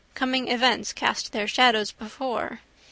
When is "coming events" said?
0.15-0.93